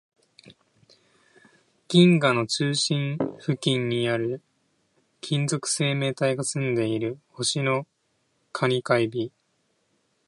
[1.87, 4.41] 銀河の中心付近にある、
[5.19, 7.85] 金属生命体が住んでいる星の
[8.51, 9.31] 蟹か海老